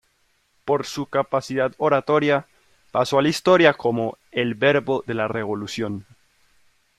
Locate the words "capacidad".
1.05-1.73